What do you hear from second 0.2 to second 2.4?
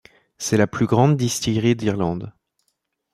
C'est la plus grande distillerie d'Irlande.